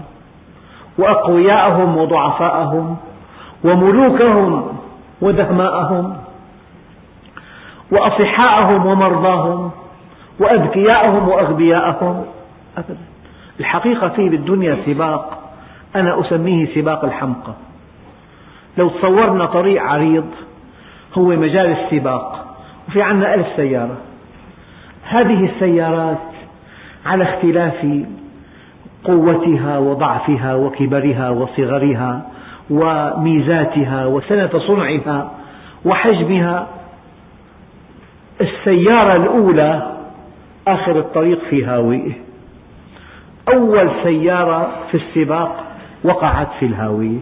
[0.98, 2.96] وأقوياءهم وضعفاءهم
[3.64, 4.78] وملوكهم
[5.20, 6.16] ودهماءهم
[7.92, 9.70] وأصحاءهم ومرضاهم
[10.40, 12.24] وأذكياءهم وأغبياءهم.
[12.78, 12.96] أبدا.
[13.60, 15.47] الحقيقة فيه بالدنيا سباق.
[15.96, 17.52] أنا أسميه سباق الحمقى.
[18.78, 20.26] لو تصورنا طريق عريض
[21.14, 22.56] هو مجال السباق
[22.88, 23.96] وفي عنا ألف سيارة.
[25.04, 26.18] هذه السيارات
[27.06, 28.04] على اختلاف
[29.04, 32.22] قوتها وضعفها وكبرها وصغرها
[32.70, 35.30] وميزاتها وسنة صنعها
[35.84, 36.66] وحجمها
[38.40, 39.96] السيارة الأولى
[40.68, 42.12] آخر الطريق في هاوية.
[43.52, 45.67] أول سيارة في السباق
[46.04, 47.18] وقعت في الهاوية.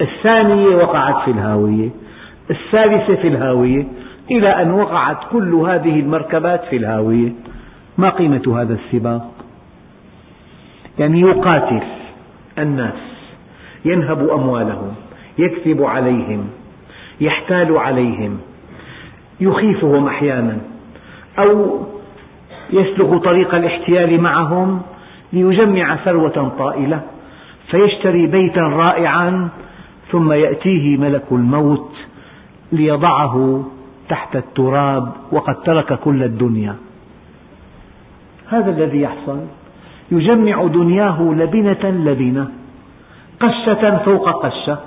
[0.00, 1.90] الثانية وقعت في الهاوية.
[2.50, 3.84] الثالثة في الهاوية.
[4.30, 7.32] إلى أن وقعت كل هذه المركبات في الهاوية.
[7.98, 9.30] ما قيمة هذا السباق؟
[10.98, 11.82] يعني يقاتل
[12.58, 12.94] الناس.
[13.84, 14.94] ينهب أموالهم.
[15.38, 16.50] يكذب عليهم.
[17.20, 18.38] يحتال عليهم.
[19.40, 20.58] يخيفهم أحيانا.
[21.38, 21.80] أو
[22.70, 24.82] يسلك طريق الاحتيال معهم
[25.32, 27.02] ليجمع ثروة طائلة.
[27.72, 29.48] فيشتري بيتا رائعا
[30.10, 31.90] ثم يأتيه ملك الموت
[32.72, 33.64] ليضعه
[34.08, 36.76] تحت التراب وقد ترك كل الدنيا.
[38.48, 39.40] هذا الذي يحصل.
[40.10, 42.48] يجمع دنياه لبنة لبنة
[43.40, 44.78] قشة فوق قشة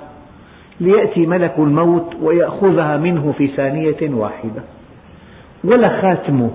[0.80, 4.62] ليأتي ملك الموت ويأخذها منه في ثانية واحدة.
[5.64, 6.50] ولا خاتمه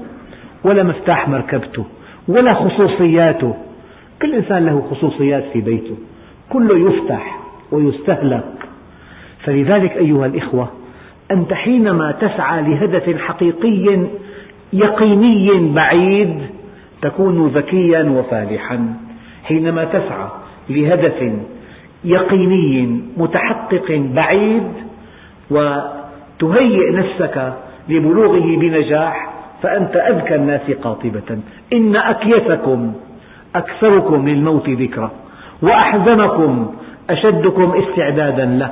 [0.63, 1.85] ولا مفتاح مركبته
[2.27, 3.55] ولا خصوصياته.
[4.21, 5.97] كل إنسان له خصوصيات في بيته.
[6.53, 7.39] كله يفتح
[7.71, 8.53] ويستهلك.
[9.43, 10.67] فلذلك أيها الإخوة
[11.31, 13.99] أنت حينما تسعى لهدف حقيقي
[14.73, 16.41] يقيني بعيد
[17.01, 18.95] تكون ذكيا وفالحا
[19.43, 20.27] حينما تسعى
[20.69, 21.33] لهدف
[22.03, 24.67] يقيني متحقق بعيد
[25.51, 27.53] وتهيئ نفسك
[27.89, 31.39] لبلوغه بنجاح فأنت أذكى الناس قاطبة.
[31.73, 32.93] إن أكيسكم
[33.55, 35.11] أكثركم للموت ذكرى.
[35.61, 36.73] وأحزنكم
[37.09, 38.71] أشدكم استعدادا له.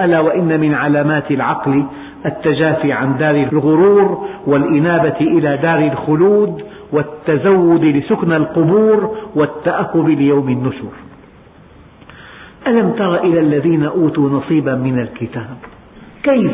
[0.00, 1.84] ألا وإن من علامات العقل
[2.26, 10.92] التجافي عن دار الغرور والإنابة إلى دار الخلود والتزود لسكن القبور والتأهب ليوم النشور.
[12.66, 15.56] ألم تر إلى الذين أوتوا نصيبا من الكتاب؟
[16.22, 16.52] كيف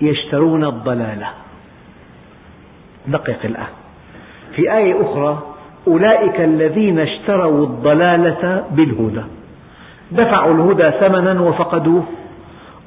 [0.00, 1.28] يشترون الضلالة
[3.06, 3.72] دقق الآن.
[4.56, 5.42] في آية أخرى
[5.88, 9.22] أولئك الذين اشتروا الضلالة بالهدى.
[10.12, 12.02] دفعوا الهدى ثمنا وفقدوه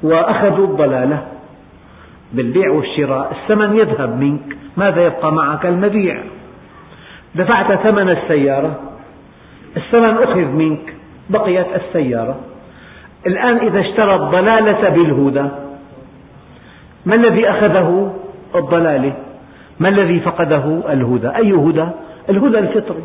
[0.02, 1.22] وأخذوا الضلالة.
[2.32, 6.22] بالبيع والشراء الثمن يذهب منك ماذا يبقى معك؟ المبيع.
[7.34, 8.80] دفعت ثمن السيارة
[9.76, 10.94] الثمن أخذ منك
[11.30, 12.36] بقيت السيارة.
[13.26, 15.48] الآن إذا اشترى الضلالة بالهدى
[17.06, 18.14] ما الذي أخذه؟
[18.54, 19.12] الضلالة.
[19.80, 21.28] ما الذي فقده؟ الهدى.
[21.28, 21.86] أي هدى؟
[22.30, 23.04] الهدى الفطري.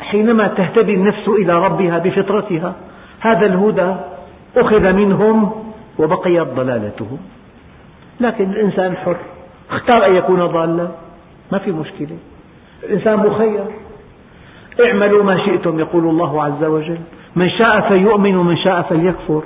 [0.00, 2.74] حينما تهتدي النفس إلى ربها بفطرتها
[3.20, 3.94] هذا الهدى
[4.56, 5.52] أخذ منهم
[5.98, 7.18] وبقيت ضلالتهم
[8.20, 9.16] لكن الإنسان حر
[9.70, 10.88] اختار أن يكون ضالا
[11.52, 12.16] ما في مشكلة.
[12.84, 13.64] الإنسان مخير.
[14.86, 16.98] اعملوا ما شئتم يقول الله عز وجل.
[17.36, 19.42] من شاء فليؤمن ومن شاء فليكفر.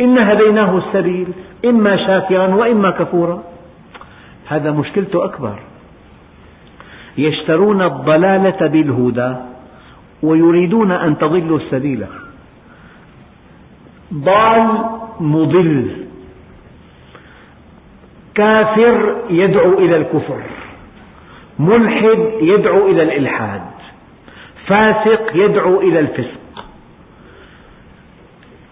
[0.00, 1.28] إن هديناه السبيل
[1.64, 3.42] إما شاكرا وإما كفورا.
[4.46, 5.58] هذا مشكلته أكبر.
[7.18, 9.36] يشترون الضلالة بالهدى
[10.22, 12.06] ويريدون أن تضلوا السبيل.
[14.14, 14.84] ضال
[15.20, 15.90] مضل.
[18.34, 20.42] كافر يدعو إلى الكفر.
[21.58, 23.62] ملحد يدعو إلى الإلحاد.
[24.66, 26.64] فاسق يدعو إلى الفسق.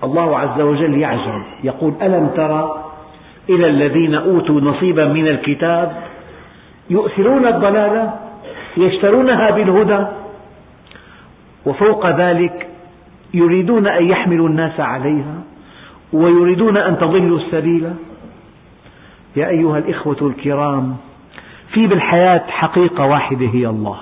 [0.04, 2.85] الله عز وجل يعجب يقول ألم ترى
[3.48, 6.02] إلى الذين أوتوا نصيبا من الكتاب
[6.90, 8.23] يؤثرون الضلالة؟
[8.76, 10.06] يشترونها بالهدى
[11.66, 12.68] وفوق ذلك
[13.34, 15.34] يريدون أن يحملوا الناس عليها
[16.12, 17.90] ويريدون أن تضلوا السبيل.
[19.37, 20.96] يا أيها الإخوة الكرام
[21.72, 23.96] في بالحياة حقيقة واحدة هي الله.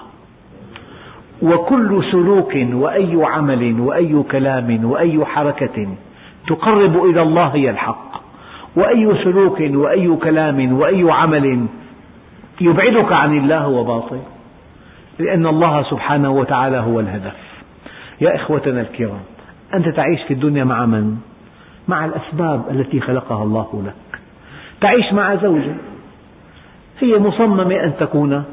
[1.43, 5.89] وكل سلوك وأي عمل وأي كلام وأي حركة
[6.47, 8.13] تقرب إلى الله هي الحق.
[8.77, 11.67] وأي سلوك وأي كلام وأي عمل
[12.61, 14.19] يبعدك عن الله هو باطل
[15.19, 17.37] لأن الله سبحانه وتعالى هو الهدف.
[18.21, 19.21] يا إخوتنا الكرام
[19.75, 21.17] أنت تعيش في الدنيا مع من؟
[21.89, 24.21] مع الأسباب التي خلقها الله لك.
[24.81, 25.75] تعيش مع زوجة
[27.01, 28.45] هي مصممة أن تكون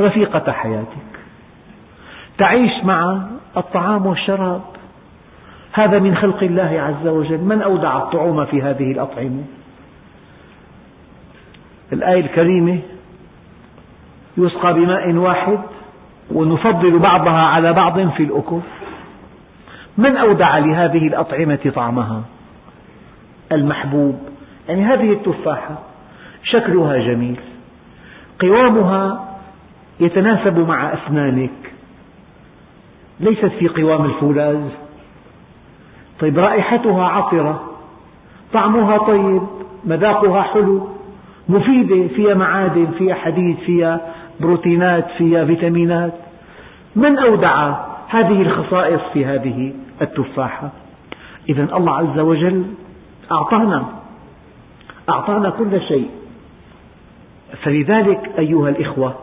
[0.00, 1.06] رفيقة حياتك.
[2.38, 3.22] تعيش مع
[3.56, 4.62] الطعام والشراب.
[5.72, 7.38] هذا من خلق الله عز وجل.
[7.38, 9.42] من أودع الطعوم في هذه الأطعمة؟
[11.92, 12.78] الآية الكريمة
[14.38, 15.58] يسقى بماء واحد
[16.30, 18.60] ونفضل بعضها على بعض في الأكل.
[19.98, 22.22] من أودع لهذه الأطعمة طعمها؟
[23.52, 24.18] المحبوب.
[24.68, 25.78] يعني هذه التفاحة
[26.42, 27.40] شكلها جميل.
[28.40, 29.28] قوامها
[30.00, 31.72] يتناسب مع أسنانك.
[33.20, 34.68] ليست في قوام الفولاذ.
[36.20, 37.70] طيب رائحتها عطرة.
[38.52, 39.42] طعمها طيب.
[39.84, 40.88] مذاقها حلو.
[41.48, 44.00] مفيدة فيها معادن فيها حديد فيها
[44.40, 46.12] بروتينات فيها فيتامينات.
[46.96, 47.74] من أودع
[48.08, 49.72] هذه الخصائص في هذه
[50.02, 50.70] التفاحة؟
[51.48, 52.64] إذا الله عز وجل
[53.32, 53.84] أعطانا
[55.08, 56.10] أعطانا كل شيء.
[57.62, 59.14] فلذلك أيها الإخوة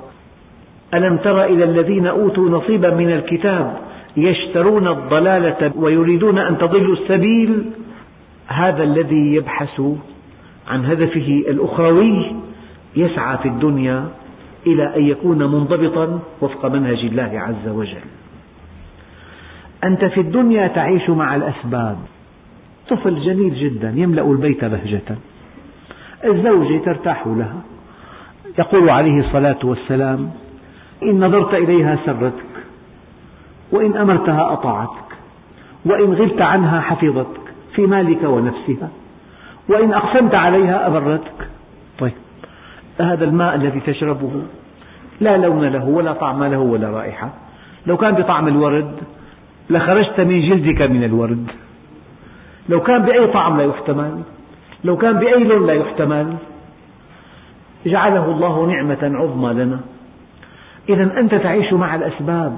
[0.94, 3.78] ألم تر إلى الذين أوتوا نصيبا من الكتاب
[4.18, 7.66] يشترون الضلالة ويريدون أن تضلوا السبيل؟
[8.48, 9.82] هذا الذي يبحث
[10.68, 12.36] عن هدفه الأخروي
[12.96, 14.06] يسعى في الدنيا
[14.68, 18.06] إلى أن يكون منضبطا وفق منهج الله عز وجل.
[19.84, 21.98] أنت في الدنيا تعيش مع الأسباب.
[22.90, 25.18] طفل جميل جدا يملأ البيت بهجة.
[26.26, 27.62] الزوجة ترتاح لها.
[28.60, 30.32] يقول عليه الصلاة والسلام
[31.04, 32.54] إن نظرت إليها سرتك
[33.72, 35.04] وإن أمرتها أطاعتك
[35.86, 37.42] وإن غبت عنها حفظتك
[37.76, 38.90] في مالك ونفسها
[39.70, 41.50] وإن أقسمت عليها أبرتك.
[42.00, 42.12] طيب
[43.02, 44.42] هذا الماء الذي تشربه
[45.22, 47.30] لا لون له ولا طعم له ولا رائحة.
[47.88, 48.96] لو كان بطعم الورد
[49.70, 51.52] لخرجت من جلدك من الورد.
[52.70, 54.22] لو كان بأي طعم لا يحتمل.
[54.84, 56.36] لو كان بأي لون لا يحتمل.
[57.86, 59.80] جعله الله نعمة عظمى لنا.
[60.90, 62.58] إذا أنت تعيش مع الأسباب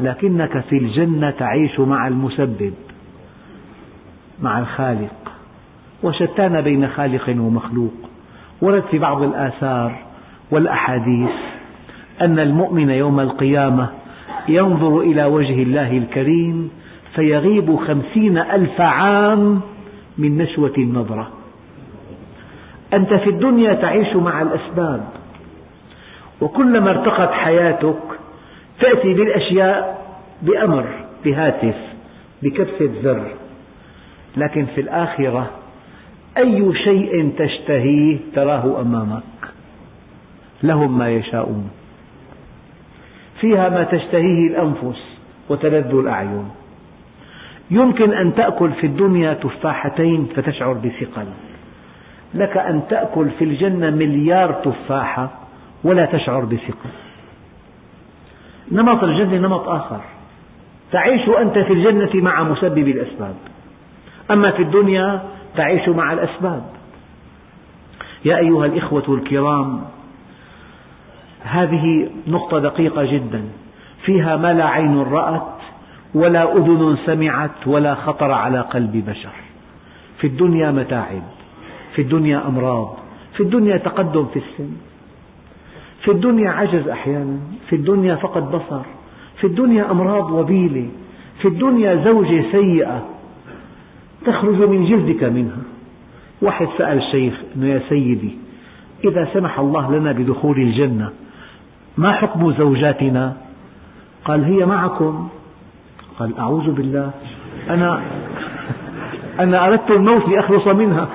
[0.00, 2.74] لكنك في الجنة تعيش مع المسبب
[4.42, 5.32] مع الخالق.
[6.02, 7.94] وشتان بين خالق ومخلوق.
[8.62, 9.98] ورد في بعض الآثار
[10.50, 11.30] والأحاديث
[12.20, 13.88] أن المؤمن يوم القيامة
[14.48, 16.70] ينظر إلى وجه الله الكريم
[17.14, 19.60] فيغيب خمسين ألف عام
[20.18, 21.30] من نشوة النظرة.
[22.94, 25.08] أنت في الدنيا تعيش مع الأسباب
[26.40, 28.02] وكلما ارتقت حياتك
[28.80, 30.06] تأتي بالأشياء
[30.42, 30.84] بأمر
[31.24, 31.76] بهاتف
[32.42, 33.26] بكبسة زر
[34.36, 35.50] لكن في الآخرة
[36.40, 39.22] أي شيء تشتهيه تراه أمامك.
[40.62, 41.70] لهم ما يشاءون.
[43.40, 45.18] فيها ما تشتهيه الأنفس
[45.48, 46.48] وتلذ الأعين.
[47.70, 51.26] يمكن أن تأكل في الدنيا تفاحتين فتشعر بثقل.
[52.34, 55.30] لك أن تأكل في الجنة مليار تفاحة
[55.84, 56.90] ولا تشعر بثقل.
[58.72, 60.00] نمط الجنة نمط آخر.
[60.92, 63.34] تعيش أنت في الجنة مع مسبب الأسباب.
[64.30, 65.22] أما في الدنيا
[65.56, 66.62] تعيش مع الأسباب.
[68.24, 69.80] يا أيها الإخوة الكرام
[71.42, 73.44] هذه نقطة دقيقة جدا.
[74.04, 75.56] فيها ما لا عين رأت
[76.14, 79.32] ولا أذن سمعت ولا خطر على قلب بشر.
[80.18, 81.22] في الدنيا متاعب
[81.94, 82.96] في الدنيا أمراض
[83.34, 84.70] في الدنيا تقدم في السن
[86.04, 87.38] في الدنيا عجز أحيانا
[87.68, 88.82] في الدنيا فقد بصر
[89.40, 90.88] في الدنيا أمراض وبيلة
[91.42, 93.04] في الدنيا زوجة سيئة
[94.26, 95.62] تخرج من جلدك منها.
[96.42, 98.38] واحد سأل الشيخ أنه يا سيدي
[99.04, 101.10] إذا سمح الله لنا بدخول الجنة
[101.98, 103.36] ما حكم زوجاتنا؟
[104.24, 105.28] قال هي معكم.
[106.18, 107.10] قال أعوذ بالله
[107.70, 108.02] أنا
[109.40, 111.08] أنا أردت الموت لأخلص منها.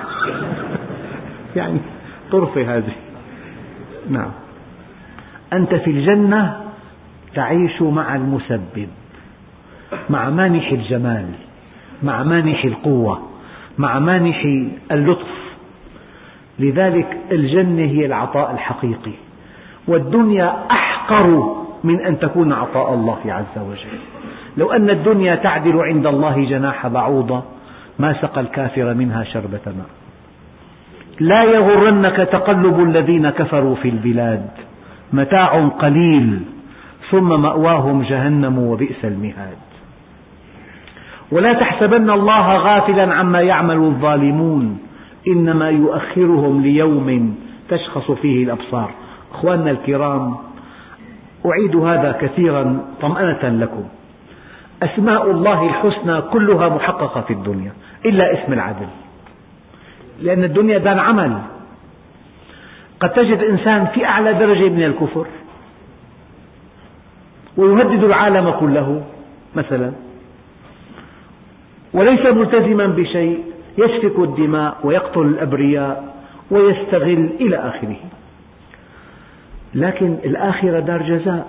[1.56, 1.78] يعني
[2.32, 2.92] طرفة هذه.
[4.10, 4.30] نعم.
[5.52, 6.60] أنت في الجنة
[7.34, 8.88] تعيش مع المسبب
[10.10, 11.45] مع مانح الجمال.
[12.02, 13.22] مع مانح القوة
[13.78, 14.46] مع مانح
[14.92, 15.46] اللطف.
[16.58, 19.12] لذلك الجنة هي العطاء الحقيقي
[19.88, 23.98] والدنيا أحقر من أن تكون عطاء الله عز وجل.
[24.56, 27.42] لو أن الدنيا تعدل عند الله جناح بعوضة
[27.98, 29.90] ما سقى الكافر منها شربة ماء.
[31.20, 34.48] لا يغرنك تقلب الذين كفروا في البلاد
[35.12, 36.40] متاع قليل
[37.10, 39.65] ثم مأواهم جهنم وبئس المهاد.
[41.32, 44.78] ولا تحسبن الله غافلا عما يعمل الظالمون.
[45.28, 47.36] إنما يؤخرهم ليوم
[47.68, 48.90] تشخص فيه الأبصار.
[49.34, 50.36] أخواننا الكرام
[51.46, 53.84] أعيد هذا كثيرا طمأنة لكم.
[54.82, 57.72] أسماء الله الحسنى كلها محققة في الدنيا
[58.04, 58.86] إلا اسم العدل.
[60.22, 61.38] لأن الدنيا دار عمل.
[63.00, 65.26] قد تجد إنسان في أعلى درجة من الكفر
[67.56, 69.02] ويهدد العالم كله
[69.56, 69.92] مثلا.
[71.92, 73.44] وليس ملتزما بشيء
[73.78, 76.14] يسفك الدماء ويقتل الأبرياء
[76.50, 77.96] ويستغل إلى آخره.
[79.74, 81.46] لكن الآخرة دار جزاء.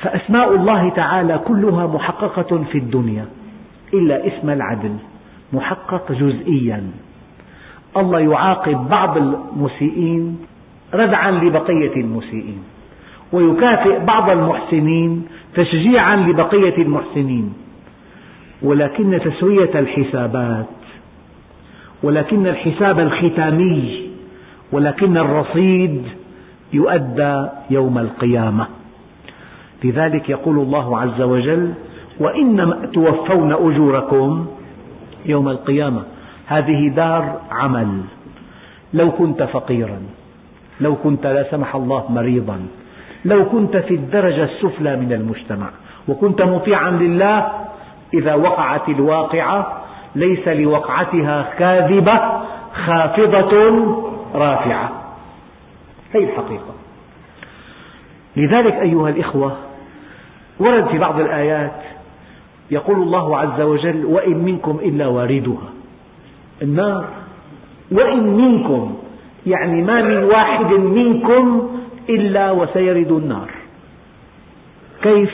[0.00, 3.24] فأسماء الله تعالى كلها محققة في الدنيا
[3.94, 4.96] إلا اسم العدل
[5.52, 6.90] محقق جزئيا.
[7.96, 10.38] الله يعاقب بعض المسيئين
[10.94, 12.62] ردعا لبقية المسيئين
[13.32, 17.54] ويكافئ بعض المحسنين تشجيعا لبقية المحسنين.
[18.62, 20.66] ولكن تسوية الحسابات
[22.02, 24.08] ولكن الحساب الختامي
[24.72, 26.02] ولكن الرصيد
[26.72, 28.66] يؤدى يوم القيامة.
[29.84, 31.72] لذلك يقول الله عز وجل
[32.20, 34.46] وإنما توفون أجوركم
[35.26, 36.02] يوم القيامة.
[36.46, 38.00] هذه دار عمل.
[38.94, 39.98] لو كنت فقيرا
[40.80, 42.60] لو كنت لا سمح الله مريضا
[43.24, 45.70] لو كنت في الدرجة السفلى من المجتمع
[46.08, 47.52] وكنت مطيعا لله
[48.14, 49.82] إذا وقعت الواقعة
[50.14, 52.20] ليس لوقعتها كاذبة
[52.86, 53.52] خافضة
[54.34, 54.92] رافعة.
[56.14, 56.74] هذه الحقيقة.
[58.36, 59.56] لذلك أيها الإخوة
[60.60, 61.82] ورد في بعض الآيات
[62.70, 65.68] يقول الله عز وجل وإن منكم إلا واردها.
[66.62, 67.04] النار
[67.92, 68.96] وإن منكم.
[69.46, 71.70] يعني ما من واحد منكم
[72.08, 73.50] إلا وسيرد النار.
[75.02, 75.30] كيف؟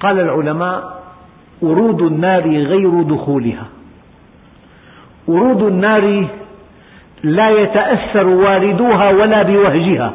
[0.00, 0.95] قال العلماء
[1.62, 3.66] ورود النار غير دخولها.
[5.28, 6.26] ورود النار
[7.22, 10.14] لا يتأثر واردوها ولا بوهجها.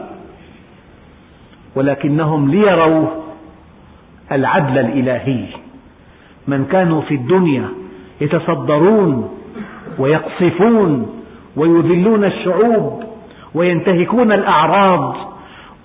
[1.76, 3.08] ولكنهم ليروا
[4.32, 5.46] العدل الإلهي.
[6.48, 7.66] من كانوا في الدنيا
[8.22, 9.30] يتصدرون
[10.00, 11.22] ويقصفون
[11.56, 13.04] ويذلون الشعوب
[13.54, 15.16] وينتهكون الأعراض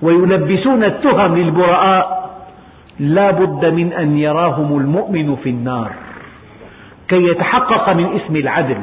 [0.03, 2.16] ويلبسون التهم للبراء.
[3.01, 5.93] لا بد من أن يراهم المؤمن في النار.
[7.09, 8.81] كي يتحقق من اسم العدل.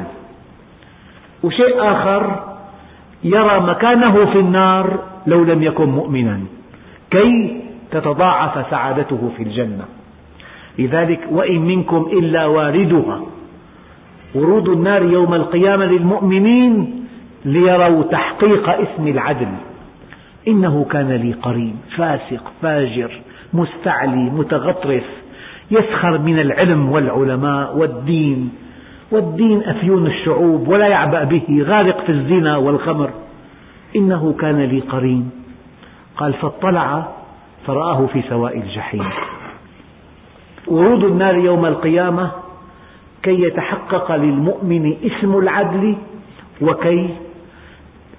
[1.42, 2.54] وشيء آخر
[3.24, 6.40] يرى مكانه في النار لو لم يكن مؤمنا.
[7.10, 7.60] كي
[7.90, 9.84] تتضاعف سعادته في الجنة.
[10.78, 13.20] لذلك وإن منكم إلا واردها.
[14.34, 17.06] ورود النار يوم القيامة للمؤمنين
[17.44, 19.52] ليروا تحقيق اسم العدل.
[20.48, 23.10] إنه كان لي قرين فاسق فاجر.
[23.54, 25.08] مستعلي متغطرس
[25.70, 28.52] يسخر من العلم والعلماء والدين.
[29.12, 33.10] والدين أفيون الشعوب ولا يعبأ به غارق في الزنا والخمر.
[33.96, 35.30] إنه كان لي قرين.
[36.16, 37.08] قال فاطلع
[37.66, 39.04] فرآه في سواء الجحيم.
[40.66, 42.30] ورود النار يوم القيامة
[43.22, 45.96] كي يتحقق للمؤمن اسم العدل
[46.60, 47.10] وكي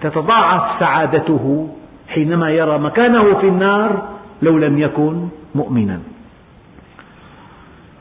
[0.02, 1.70] تتضاعف سعادته
[2.10, 4.15] حينما يرى مكانه في النار
[4.46, 6.00] لو لم يكن مؤمنا.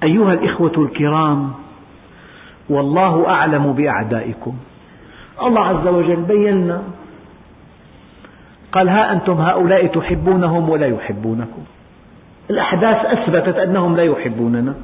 [0.02, 1.52] أيها الإخوة الكرام
[2.70, 4.54] والله أعلم بأعدائكم.
[5.42, 6.82] الله عز وجل بينا
[8.72, 11.62] قال ها أنتم هؤلاء تحبونهم ولا يحبونكم.
[12.50, 14.74] الأحداث أثبتت أنهم لا يحبوننا.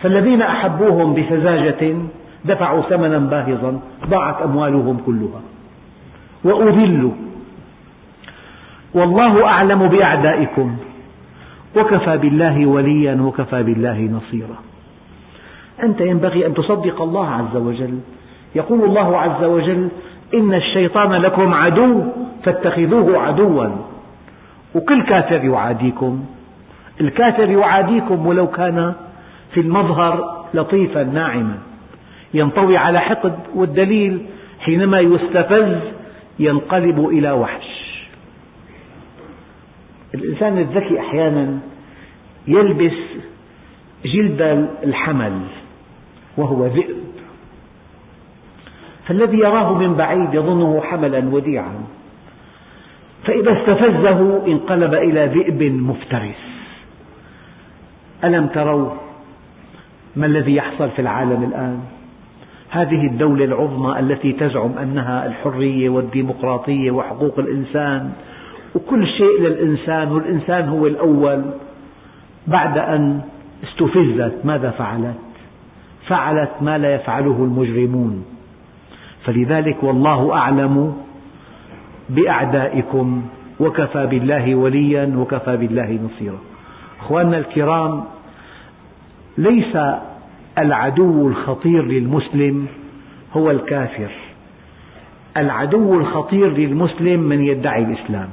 [0.00, 1.96] فالذين أحبوهم بسذاجة
[2.44, 5.40] دفعوا ثمنا باهظا ضاعت أموالهم كلها.
[6.44, 7.12] وأذلوا
[8.94, 10.76] والله أعلم بأعدائكم.
[11.76, 14.56] وكفى بالله وليا وكفى بالله نصيرا.
[15.82, 18.00] أنت ينبغي أن تصدق الله عز وجل.
[18.54, 19.88] يقول الله عز وجل
[20.34, 22.02] إن الشيطان لكم عدو
[22.44, 23.66] فاتخذوه عدوا.
[24.74, 26.24] وكل كافر يعاديكم.
[27.00, 28.94] الكافر يعاديكم ولو كان
[29.54, 31.58] في المظهر لطيفا ناعما.
[32.34, 34.26] ينطوي على حقد والدليل
[34.60, 35.78] حينما يستفز
[36.38, 37.69] ينقلب إلى وحش.
[40.20, 41.58] الإنسان الذكي أحيانا
[42.48, 42.98] يلبس
[44.04, 45.40] جلد الحمل
[46.36, 46.96] وهو ذئب.
[49.06, 51.74] فالذي يراه من بعيد يظنه حملا وديعا.
[53.24, 56.50] فإذا استفزه انقلب إلى ذئب مفترس.
[58.24, 58.90] ألم تروا
[60.16, 61.80] ما الذي يحصل في العالم الآن؟
[62.70, 68.12] هذه الدولة العظمى التي تزعم أنها الحرية والديمقراطية وحقوق الإنسان
[68.74, 71.44] وكل شيء للإنسان والإنسان هو الأول
[72.46, 73.20] بعد أن
[73.64, 75.14] استفزت ماذا فعلت؟
[76.06, 78.24] فعلت ما لا يفعله المجرمون.
[79.24, 80.96] فلذلك والله أعلم
[82.08, 83.22] بأعدائكم
[83.60, 86.38] وكفى بالله وليا وكفى بالله نصيرا.
[87.00, 88.04] أخواننا الكرام
[89.38, 89.78] ليس
[90.58, 92.66] العدو الخطير للمسلم
[93.32, 94.10] هو الكافر.
[95.36, 98.28] العدو الخطير للمسلم من يدعي الإسلام.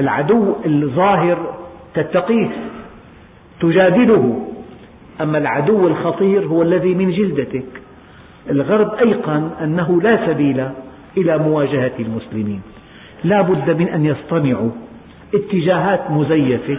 [0.00, 1.54] العدو الظاهر
[1.94, 2.50] تتقيه
[3.60, 4.46] تجادله.
[5.20, 7.66] أما العدو الخطير هو الذي من جلدتك.
[8.50, 10.68] الغرب أيقن أنه لا سبيل
[11.16, 12.60] إلى مواجهة المسلمين.
[13.24, 14.70] لا بد من أن يصطنعوا
[15.34, 16.78] اتجاهات مزيفة.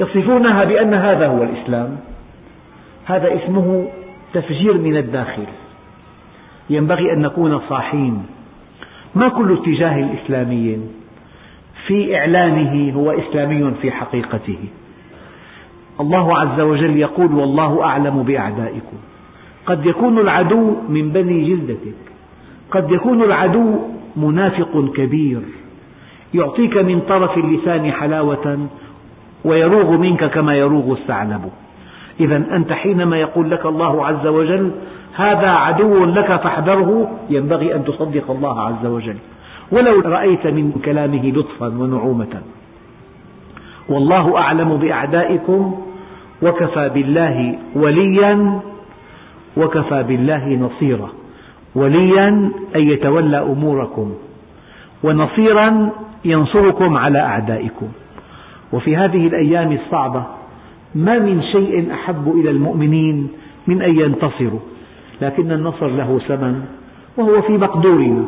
[0.00, 1.96] يصفونها بأن هذا هو الإسلام.
[3.04, 3.88] هذا اسمه
[4.32, 5.46] تفجير من الداخل.
[6.70, 8.26] ينبغي أن نكون صاحين.
[9.14, 10.78] ما كل اتجاه إسلامي
[11.86, 14.58] في إعلانه هو إسلامي في حقيقته.
[16.00, 18.96] الله عز وجل يقول والله أعلم بأعدائكم.
[19.66, 21.94] قد يكون العدو من بني جلدتك.
[22.70, 23.78] قد يكون العدو
[24.16, 25.40] منافق كبير.
[26.34, 28.66] يعطيك من طرف اللسان حلاوة
[29.44, 31.50] ويروغ منك كما يروغ الثعلب.
[32.20, 34.70] إذا أنت حينما يقول لك الله عز وجل
[35.14, 37.18] هذا عدو لك فاحذره.
[37.30, 39.16] ينبغي أن تصدق الله عز وجل.
[39.72, 42.42] ولو رأيت من كلامه لطفا ونعومة.
[43.88, 45.80] والله أعلم بأعدائكم
[46.42, 48.60] وكفى بالله وليا
[49.56, 51.08] وكفى بالله نصيرا.
[51.74, 52.28] وليا
[52.76, 54.14] أن يتولى أموركم
[55.02, 55.90] ونصيرا
[56.24, 57.88] ينصركم على أعدائكم.
[58.72, 60.22] وفي هذه الأيام الصعبة
[60.94, 63.28] ما من شيء أحب إلى المؤمنين
[63.66, 64.60] من أن ينتصروا
[65.22, 66.64] لكن النصر له ثمن
[67.16, 68.24] وهو في مقدورنا.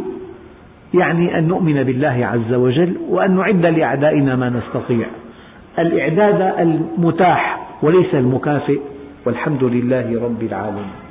[0.95, 5.07] يعني أن نؤمن بالله عز وجل وأن نعد لأعدائنا ما نستطيع.
[5.78, 8.78] الإعداد المتاح وليس المكافئ
[9.24, 11.05] والحمد لله رب العالمين.